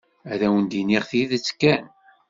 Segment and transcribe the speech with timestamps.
[0.31, 1.85] Ad awen-d-iniɣ tidet kan.